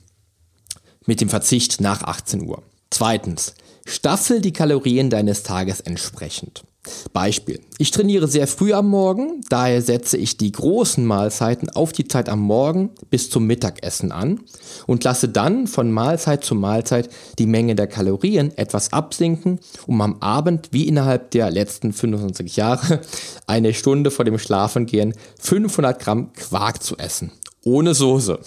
mit 1.07 1.21
dem 1.21 1.29
Verzicht 1.29 1.81
nach 1.81 2.03
18 2.03 2.47
Uhr. 2.47 2.63
Zweitens, 2.91 3.55
staffel 3.87 4.41
die 4.41 4.53
Kalorien 4.53 5.11
deines 5.11 5.43
Tages 5.43 5.81
entsprechend. 5.81 6.65
Beispiel. 7.13 7.61
Ich 7.79 7.91
trainiere 7.91 8.29
sehr 8.29 8.47
früh 8.47 8.73
am 8.73 8.89
Morgen, 8.89 9.41
daher 9.49 9.83
setze 9.83 10.17
ich 10.17 10.37
die 10.37 10.53
großen 10.53 11.05
Mahlzeiten 11.05 11.71
auf 11.71 11.93
die 11.93 12.07
Zeit 12.07 12.29
am 12.29 12.41
Morgen 12.41 12.91
bis 13.11 13.31
zum 13.31 13.47
Mittagessen 13.47 14.13
an 14.13 14.41
und 14.87 15.05
lasse 15.05 15.29
dann 15.29 15.67
von 15.67 15.91
Mahlzeit 15.91 16.45
zu 16.45 16.55
Mahlzeit 16.55 17.09
die 17.39 17.47
Menge 17.47 17.75
der 17.75 17.87
Kalorien 17.87 18.57
etwas 18.57 18.93
absinken, 18.93 19.59
um 19.87 20.01
am 20.01 20.21
Abend 20.21 20.69
wie 20.71 20.87
innerhalb 20.87 21.31
der 21.33 21.51
letzten 21.51 21.93
25 21.93 22.57
Jahre 22.57 23.01
eine 23.47 23.75
Stunde 23.75 24.11
vor 24.11 24.25
dem 24.25 24.39
Schlafengehen 24.39 25.15
500 25.41 26.01
Gramm 26.01 26.33
Quark 26.33 26.83
zu 26.83 26.97
essen 26.97 27.33
ohne 27.65 27.95
Soße. 27.95 28.39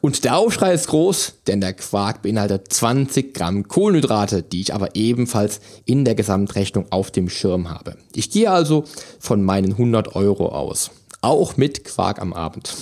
Und 0.00 0.24
der 0.24 0.36
Aufschrei 0.36 0.74
ist 0.74 0.88
groß, 0.88 1.34
denn 1.46 1.60
der 1.60 1.74
Quark 1.74 2.22
beinhaltet 2.22 2.72
20 2.72 3.34
Gramm 3.34 3.68
Kohlenhydrate, 3.68 4.42
die 4.42 4.60
ich 4.60 4.74
aber 4.74 4.94
ebenfalls 4.94 5.60
in 5.84 6.04
der 6.04 6.14
Gesamtrechnung 6.14 6.86
auf 6.90 7.10
dem 7.10 7.28
Schirm 7.28 7.70
habe. 7.70 7.96
Ich 8.14 8.30
gehe 8.30 8.50
also 8.50 8.84
von 9.20 9.42
meinen 9.42 9.72
100 9.72 10.14
Euro 10.16 10.48
aus. 10.48 10.90
Auch 11.20 11.56
mit 11.56 11.84
Quark 11.84 12.20
am 12.20 12.32
Abend. 12.32 12.74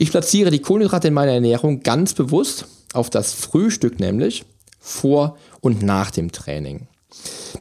Ich 0.00 0.10
platziere 0.10 0.50
die 0.50 0.58
Kohlenhydrate 0.58 1.06
in 1.06 1.14
meiner 1.14 1.34
Ernährung 1.34 1.84
ganz 1.84 2.14
bewusst 2.14 2.66
auf 2.94 3.10
das 3.10 3.32
Frühstück 3.32 4.00
nämlich 4.00 4.44
vor 4.80 5.36
und 5.60 5.82
nach 5.82 6.10
dem 6.10 6.32
Training. 6.32 6.88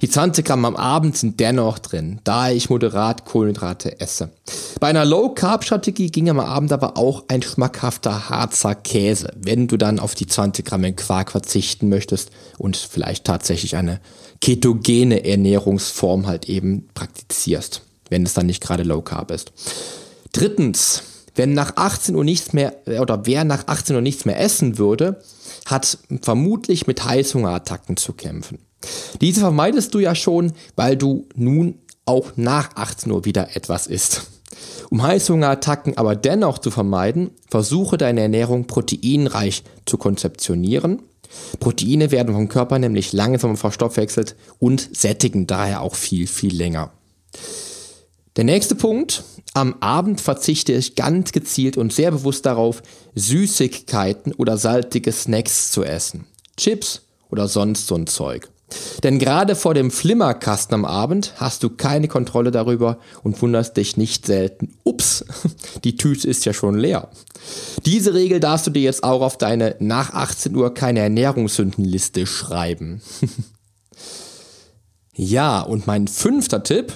Die 0.02 0.10
20 0.10 0.46
Gramm 0.46 0.66
am 0.66 0.76
Abend 0.76 1.16
sind 1.18 1.40
dennoch 1.40 1.80
drin, 1.80 2.20
da 2.24 2.50
ich 2.50 2.70
moderat 2.70 3.26
Kohlenhydrate 3.26 4.02
esse. 4.02 4.32
Bei 4.80 4.88
einer 4.88 5.06
Low-Carb-Strategie 5.06 6.12
ging 6.12 6.30
am 6.30 6.40
Abend 6.40 6.74
aber 6.74 6.98
auch 6.98 7.24
ein 7.30 7.42
schmackhafter 7.42 8.30
Harzer 8.30 8.76
Käse, 8.76 9.32
wenn 9.38 9.68
du 9.68 9.78
dann 9.78 10.00
auf 10.00 10.16
die 10.16 10.28
20 10.28 10.66
Gramm 10.66 10.84
in 10.84 10.96
Quark 10.96 11.32
verzichten 11.32 11.90
möchtest 11.90 12.32
und 12.58 12.76
vielleicht 12.76 13.26
tatsächlich 13.26 13.76
eine 13.76 14.02
ketogene 14.42 15.26
Ernährungsform 15.26 16.28
halt 16.28 16.50
eben 16.50 16.90
praktizierst, 16.94 17.82
wenn 18.10 18.26
es 18.26 18.34
dann 18.34 18.48
nicht 18.48 18.62
gerade 18.62 18.84
Low 18.84 19.02
Carb 19.02 19.32
ist. 19.32 19.54
Drittens, 20.34 21.04
wenn 21.36 21.54
nach 21.54 21.78
18 21.78 22.16
Uhr 22.16 22.24
nichts 22.24 22.52
mehr 22.52 22.76
oder 23.00 23.26
wer 23.26 23.46
nach 23.46 23.68
18 23.68 23.96
Uhr 23.96 24.02
nichts 24.02 24.26
mehr 24.26 24.40
essen 24.40 24.78
würde, 24.78 25.22
hat 25.66 25.98
vermutlich 26.22 26.88
mit 26.88 27.06
Heißhungerattacken 27.06 27.96
zu 27.96 28.14
kämpfen. 28.14 28.60
Diese 29.22 29.42
vermeidest 29.42 29.94
du 29.94 30.00
ja 30.00 30.16
schon, 30.16 30.54
weil 30.76 30.98
du 30.98 31.28
nun 31.36 31.80
auch 32.06 32.34
nach 32.36 32.76
18 32.76 33.12
Uhr 33.12 33.26
wieder 33.26 33.56
etwas 33.56 33.88
isst. 33.88 34.24
Um 34.90 35.02
Heißhungerattacken 35.02 35.98
aber 35.98 36.16
dennoch 36.16 36.60
zu 36.60 36.70
vermeiden, 36.70 37.32
versuche 37.50 37.98
deine 37.98 38.22
Ernährung 38.22 38.68
proteinreich 38.68 39.64
zu 39.86 39.98
konzeptionieren. 39.98 41.02
Proteine 41.60 42.12
werden 42.12 42.34
vom 42.34 42.48
Körper 42.48 42.78
nämlich 42.78 43.14
langsam 43.14 43.58
verstoffwechselt 43.58 44.36
und 44.60 44.96
sättigen 44.96 45.48
daher 45.48 45.82
auch 45.82 45.96
viel, 45.96 46.28
viel 46.28 46.56
länger. 46.56 46.92
Der 48.36 48.44
nächste 48.44 48.76
Punkt. 48.76 49.24
Am 49.56 49.76
Abend 49.82 50.20
verzichte 50.20 50.74
ich 50.74 50.96
ganz 50.96 51.32
gezielt 51.32 51.78
und 51.78 51.94
sehr 51.94 52.10
bewusst 52.10 52.48
darauf, 52.48 52.82
Süßigkeiten 53.14 54.34
oder 54.34 54.58
salzige 54.58 55.12
Snacks 55.12 55.70
zu 55.70 55.84
essen. 55.84 56.26
Chips 56.58 57.04
oder 57.30 57.48
sonst 57.48 57.86
so 57.86 57.94
ein 57.94 58.08
Zeug. 58.08 58.50
Denn 59.04 59.20
gerade 59.20 59.56
vor 59.56 59.74
dem 59.74 59.92
Flimmerkasten 59.92 60.74
am 60.74 60.86
Abend 60.86 61.34
hast 61.38 61.64
du 61.64 61.70
keine 61.70 62.08
Kontrolle 62.08 62.52
darüber 62.52 63.00
und 63.24 63.42
wunderst 63.42 63.78
dich 63.78 63.98
nicht 63.98 64.26
selten. 64.26 64.78
Ups, 64.84 65.26
die 65.84 65.96
Tüte 65.96 66.28
ist 66.28 66.46
ja 66.46 66.54
schon 66.54 66.78
leer. 66.78 67.10
Diese 67.86 68.14
Regel 68.14 68.40
darfst 68.40 68.68
du 68.68 68.72
dir 68.72 68.84
jetzt 68.84 69.04
auch 69.04 69.22
auf 69.22 69.38
deine 69.38 69.76
nach 69.80 70.14
18 70.14 70.56
Uhr 70.56 70.74
keine 70.74 71.00
Ernährungssündenliste 71.00 72.26
schreiben. 72.26 73.02
ja, 75.14 75.62
und 75.62 75.88
mein 75.88 76.08
fünfter 76.08 76.64
Tipp, 76.64 76.94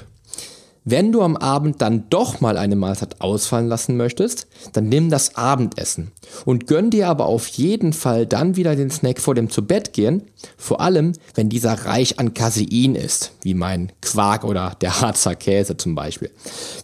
wenn 0.90 1.12
du 1.12 1.22
am 1.22 1.36
Abend 1.36 1.82
dann 1.82 2.06
doch 2.10 2.40
mal 2.40 2.58
eine 2.58 2.78
Mahlzeit 2.78 3.20
ausfallen 3.20 3.68
lassen 3.68 3.98
möchtest, 3.98 4.48
dann 4.72 4.88
nimm 4.88 5.10
das 5.10 5.36
Abendessen 5.36 6.14
und 6.46 6.66
gönn 6.66 6.92
dir 6.92 7.10
aber 7.10 7.26
auf 7.26 7.46
jeden 7.48 7.92
Fall 7.92 8.26
dann 8.26 8.56
wieder 8.56 8.74
den 8.78 8.90
Snack 8.90 9.20
vor 9.20 9.36
dem 9.36 9.50
Zubettgehen, 9.50 10.24
vor 10.56 10.80
allem 10.80 11.12
wenn 11.36 11.50
dieser 11.50 11.74
reich 11.74 12.20
an 12.20 12.34
Casein 12.34 12.96
ist, 12.96 13.34
wie 13.42 13.54
mein 13.54 13.92
Quark 14.02 14.46
oder 14.46 14.78
der 14.80 15.02
Harzer 15.02 15.36
Käse 15.36 15.76
zum 15.76 15.94
Beispiel. 15.94 16.32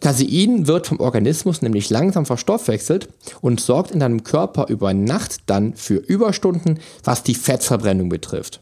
Casein 0.01 0.67
wird 0.67 0.87
vom 0.87 0.99
Organismus 0.99 1.61
nämlich 1.61 1.89
langsam 1.89 2.25
verstoffwechselt 2.25 3.07
und 3.39 3.61
sorgt 3.61 3.91
in 3.91 4.01
deinem 4.01 4.25
Körper 4.25 4.67
über 4.67 4.93
Nacht 4.93 5.43
dann 5.45 5.75
für 5.75 5.95
Überstunden, 5.95 6.79
was 7.05 7.23
die 7.23 7.35
Fettverbrennung 7.35 8.09
betrifft. 8.09 8.59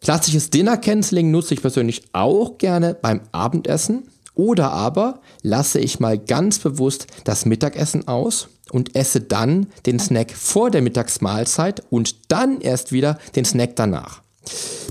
Klassisches 0.00 0.50
Dinner-Canceling 0.50 1.30
nutze 1.30 1.54
ich 1.54 1.62
persönlich 1.62 2.02
auch 2.12 2.58
gerne 2.58 2.94
beim 3.00 3.20
Abendessen 3.30 4.08
oder 4.36 4.70
aber 4.70 5.20
lasse 5.42 5.80
ich 5.80 5.98
mal 5.98 6.18
ganz 6.18 6.60
bewusst 6.60 7.08
das 7.24 7.44
Mittagessen 7.44 8.06
aus 8.06 8.48
und 8.70 8.94
esse 8.94 9.20
dann 9.20 9.66
den 9.86 9.98
Snack 9.98 10.32
vor 10.32 10.70
der 10.70 10.82
Mittagsmahlzeit 10.82 11.82
und 11.90 12.30
dann 12.30 12.60
erst 12.60 12.92
wieder 12.92 13.18
den 13.34 13.44
Snack 13.44 13.74
danach. 13.74 14.22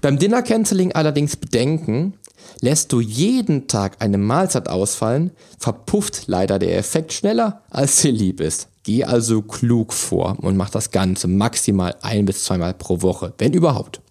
Beim 0.01 0.19
Dinner 0.19 0.41
Canceling 0.41 0.91
allerdings 0.91 1.37
bedenken, 1.37 2.15
lässt 2.61 2.91
du 2.91 2.99
jeden 2.99 3.67
Tag 3.67 3.97
eine 3.99 4.17
Mahlzeit 4.17 4.67
ausfallen, 4.67 5.31
verpufft 5.59 6.23
leider 6.27 6.59
der 6.59 6.77
Effekt 6.77 7.13
schneller, 7.13 7.61
als 7.69 8.01
dir 8.01 8.11
lieb 8.11 8.41
ist. 8.41 8.67
Geh 8.83 9.03
also 9.03 9.41
klug 9.41 9.93
vor 9.93 10.37
und 10.41 10.57
mach 10.57 10.69
das 10.69 10.91
Ganze 10.91 11.27
maximal 11.27 11.95
ein 12.01 12.25
bis 12.25 12.43
zweimal 12.43 12.73
pro 12.73 13.01
Woche, 13.01 13.33
wenn 13.37 13.53
überhaupt. 13.53 14.01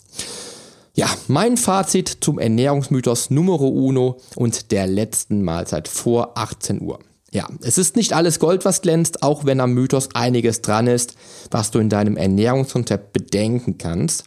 Ja, 0.96 1.08
mein 1.26 1.56
Fazit 1.56 2.18
zum 2.20 2.38
Ernährungsmythos 2.38 3.28
Numero 3.30 3.66
Uno 3.66 4.20
und 4.36 4.70
der 4.70 4.86
letzten 4.86 5.42
Mahlzeit 5.42 5.88
vor 5.88 6.38
18 6.38 6.80
Uhr. 6.82 7.00
Ja, 7.32 7.48
es 7.62 7.78
ist 7.78 7.96
nicht 7.96 8.12
alles 8.12 8.38
Gold, 8.38 8.64
was 8.64 8.80
glänzt, 8.80 9.24
auch 9.24 9.44
wenn 9.44 9.58
am 9.58 9.72
Mythos 9.72 10.10
einiges 10.14 10.62
dran 10.62 10.86
ist, 10.86 11.16
was 11.50 11.72
du 11.72 11.80
in 11.80 11.88
deinem 11.88 12.16
Ernährungskonzept 12.16 13.12
bedenken 13.12 13.76
kannst. 13.76 14.26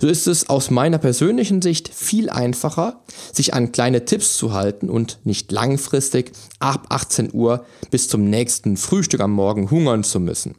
So 0.00 0.06
ist 0.06 0.28
es 0.28 0.48
aus 0.48 0.70
meiner 0.70 0.98
persönlichen 0.98 1.60
Sicht 1.60 1.88
viel 1.88 2.30
einfacher, 2.30 3.00
sich 3.32 3.52
an 3.52 3.72
kleine 3.72 4.04
Tipps 4.04 4.36
zu 4.36 4.52
halten 4.52 4.88
und 4.88 5.18
nicht 5.24 5.50
langfristig 5.50 6.30
ab 6.60 6.86
18 6.90 7.34
Uhr 7.34 7.64
bis 7.90 8.06
zum 8.06 8.30
nächsten 8.30 8.76
Frühstück 8.76 9.20
am 9.20 9.32
Morgen 9.32 9.68
hungern 9.68 10.04
zu 10.04 10.20
müssen. 10.20 10.54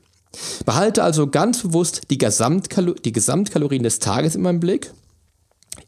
Behalte 0.65 1.01
also 1.01 1.27
ganz 1.27 1.61
bewusst 1.61 2.01
die, 2.09 2.17
Gesamtkalo 2.17 2.93
die 2.93 3.13
Gesamtkalorien 3.13 3.83
des 3.83 3.99
Tages 3.99 4.35
in 4.35 4.41
meinem 4.41 4.59
Blick 4.59 4.91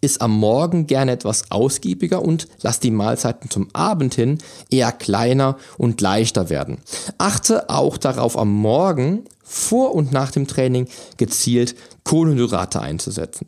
ist 0.01 0.22
am 0.22 0.32
Morgen 0.32 0.88
gerne 0.88 1.12
etwas 1.12 1.51
ausgiebiger 1.51 2.22
und 2.22 2.48
lass 2.62 2.80
die 2.80 2.92
Mahlzeiten 2.92 3.50
zum 3.50 3.70
Abend 3.74 4.16
hin 4.16 4.38
eher 4.70 4.92
kleiner 4.92 5.58
und 5.77 6.01
leichter 6.01 6.50
werden. 6.50 6.77
Achte 7.18 7.70
auch 7.70 7.98
darauf, 7.98 8.38
am 8.38 8.54
Morgen 8.54 9.25
vor 9.44 9.96
und 9.96 10.12
nach 10.12 10.32
dem 10.32 10.48
Training 10.48 10.88
gezielt 11.18 11.75
Kohlenhydrate 12.04 12.82
einzusetzen. 12.82 13.48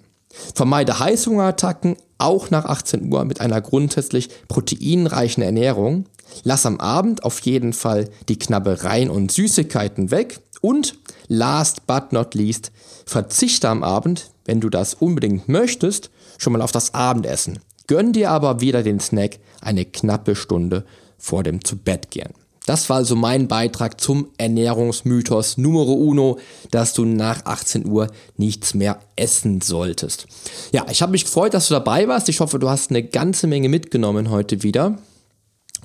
Vermeide 0.53 0.99
Heißhungerattacken 0.99 1.97
auch 2.17 2.49
nach 2.49 2.65
18 2.65 3.11
Uhr 3.11 3.25
mit 3.25 3.41
einer 3.41 3.61
grundsätzlich 3.61 4.29
proteinreichen 4.47 5.43
Ernährung. 5.43 6.05
Lass 6.43 6.65
am 6.65 6.79
Abend 6.79 7.23
auf 7.23 7.39
jeden 7.41 7.73
Fall 7.73 8.09
die 8.27 8.37
Knabbereien 8.37 9.09
und 9.09 9.31
Süßigkeiten 9.31 10.11
weg 10.11 10.39
und 10.61 10.99
last 11.27 11.87
but 11.87 12.11
not 12.11 12.35
least, 12.35 12.71
verzichte 13.05 13.69
am 13.69 13.83
Abend, 13.83 14.31
wenn 14.49 14.61
du 14.61 14.71
das 14.71 14.95
unbedingt 14.95 15.47
möchtest, 15.47 16.09
schon 16.39 16.53
mal 16.53 16.63
auf 16.63 16.71
das 16.71 16.95
Abendessen. 16.95 17.59
Gönn 17.85 18.13
dir 18.13 18.31
aber 18.31 18.61
wieder 18.61 18.81
den 18.81 18.99
Snack 18.99 19.37
eine 19.61 19.85
knappe 19.85 20.35
Stunde 20.35 20.85
vor 21.19 21.43
dem 21.43 21.63
Zubettgehen. 21.63 22.33
Das 22.65 22.89
war 22.89 22.97
also 22.97 23.15
mein 23.15 23.47
Beitrag 23.47 24.01
zum 24.01 24.29
Ernährungsmythos 24.39 25.59
Numero 25.59 25.93
Uno, 25.93 26.39
dass 26.71 26.93
du 26.93 27.05
nach 27.05 27.45
18 27.45 27.85
Uhr 27.85 28.07
nichts 28.37 28.73
mehr 28.73 28.99
essen 29.15 29.61
solltest. 29.61 30.25
Ja, 30.71 30.87
ich 30.89 31.03
habe 31.03 31.11
mich 31.11 31.25
gefreut, 31.25 31.53
dass 31.53 31.67
du 31.67 31.75
dabei 31.75 32.07
warst. 32.07 32.27
Ich 32.27 32.39
hoffe, 32.39 32.57
du 32.57 32.69
hast 32.69 32.89
eine 32.89 33.03
ganze 33.03 33.45
Menge 33.45 33.69
mitgenommen 33.69 34.31
heute 34.31 34.63
wieder 34.63 34.97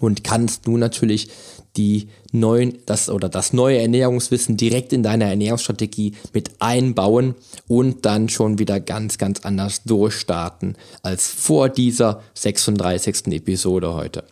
und 0.01 0.25
kannst 0.25 0.67
nun 0.67 0.81
natürlich 0.81 1.29
die 1.77 2.09
neuen, 2.33 2.79
das 2.87 3.09
oder 3.11 3.29
das 3.29 3.53
neue 3.53 3.79
Ernährungswissen 3.79 4.57
direkt 4.57 4.93
in 4.93 5.03
deiner 5.03 5.27
Ernährungsstrategie 5.27 6.15
mit 6.33 6.51
einbauen 6.61 7.35
und 7.67 8.05
dann 8.05 8.29
schon 8.29 8.59
wieder 8.59 8.81
ganz, 8.81 9.19
ganz 9.19 9.41
anders 9.41 9.83
durchstarten 9.85 10.77
als 11.03 11.29
vor 11.29 11.69
dieser 11.69 12.23
36. 12.35 13.29
Episode 13.29 13.95
heute. 13.95 14.25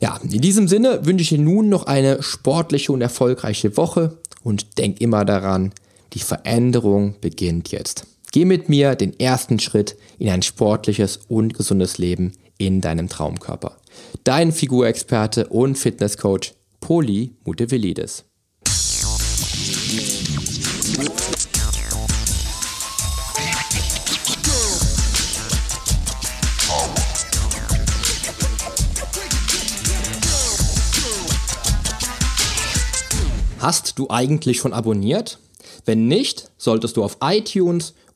Ja, 0.00 0.18
in 0.22 0.40
diesem 0.40 0.68
Sinne 0.68 1.04
wünsche 1.04 1.22
ich 1.22 1.28
dir 1.28 1.38
nun 1.38 1.68
noch 1.68 1.84
eine 1.84 2.22
sportliche 2.22 2.92
und 2.92 3.02
erfolgreiche 3.02 3.76
Woche 3.76 4.16
und 4.42 4.78
denk 4.78 5.00
immer 5.00 5.26
daran, 5.26 5.72
die 6.14 6.20
Veränderung 6.20 7.14
beginnt 7.20 7.70
jetzt. 7.70 8.06
Geh 8.32 8.44
mit 8.44 8.68
mir 8.68 8.94
den 8.94 9.18
ersten 9.18 9.58
Schritt 9.58 9.96
in 10.18 10.30
ein 10.30 10.42
sportliches 10.42 11.20
und 11.28 11.54
gesundes 11.54 11.98
Leben 11.98 12.32
in 12.58 12.80
deinem 12.80 13.08
Traumkörper. 13.08 13.76
Dein 14.24 14.52
Figurexperte 14.52 15.48
und 15.48 15.76
Fitnesscoach 15.76 16.54
Poli 16.80 17.34
Mutevelidis. 17.44 18.24
Hast 33.60 33.98
du 33.98 34.08
eigentlich 34.08 34.58
schon 34.58 34.72
abonniert? 34.72 35.38
Wenn 35.84 36.08
nicht, 36.08 36.50
solltest 36.56 36.96
du 36.96 37.04
auf 37.04 37.18
iTunes 37.22 37.94